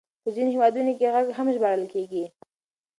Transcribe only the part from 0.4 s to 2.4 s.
هېوادونو کې غږ هم ژباړل کېږي.